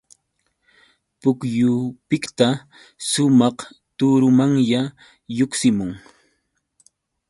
[1.19, 2.47] Pukyupiqta
[3.09, 3.57] sumaq
[3.97, 4.81] turumanya
[5.35, 5.91] lluqsimun.